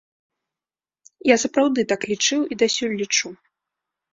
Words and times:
Я 1.33 1.37
сапраўды 1.43 1.85
так 1.91 2.01
лічыў 2.13 2.41
і 2.51 2.59
дасюль 2.63 2.99
лічу. 3.03 3.27